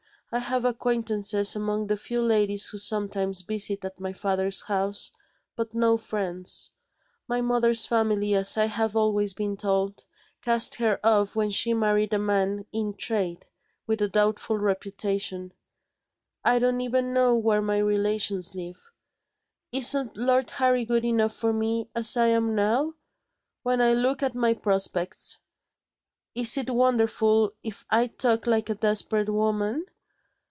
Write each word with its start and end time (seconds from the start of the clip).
I 0.33 0.39
have 0.39 0.63
acquaintances 0.63 1.57
among 1.57 1.87
the 1.87 1.97
few 1.97 2.21
ladies 2.21 2.69
who 2.69 2.77
sometimes 2.77 3.41
visit 3.41 3.83
at 3.83 3.99
my 3.99 4.13
father's 4.13 4.61
house, 4.61 5.11
but 5.57 5.73
no 5.73 5.97
friends. 5.97 6.71
My 7.27 7.41
mother's 7.41 7.85
family, 7.85 8.33
as 8.35 8.55
I 8.55 8.63
have 8.63 8.95
always 8.95 9.33
been 9.33 9.57
told, 9.57 10.05
cast 10.41 10.75
her 10.75 11.01
off 11.05 11.35
when 11.35 11.51
she 11.51 11.73
married 11.73 12.13
a 12.13 12.17
man 12.17 12.65
in 12.71 12.93
trade, 12.93 13.45
with 13.85 14.01
a 14.01 14.07
doubtful 14.07 14.57
reputation. 14.57 15.51
I 16.45 16.59
don't 16.59 16.79
even 16.79 17.11
know 17.11 17.35
where 17.35 17.61
my 17.61 17.79
relations 17.79 18.55
live. 18.55 18.81
Isn't 19.73 20.15
Lord 20.15 20.49
Harry 20.51 20.85
good 20.85 21.03
enough 21.03 21.33
for 21.33 21.51
me, 21.51 21.89
as 21.93 22.15
I 22.15 22.27
am 22.27 22.55
now? 22.55 22.93
When 23.63 23.81
I 23.81 23.91
look 23.91 24.23
at 24.23 24.33
my 24.33 24.53
prospects, 24.53 25.39
is 26.35 26.55
it 26.55 26.69
wonderful 26.69 27.51
if 27.63 27.85
I 27.91 28.07
talk 28.07 28.47
like 28.47 28.69
a 28.69 28.75
desperate 28.75 29.27
woman? 29.27 29.87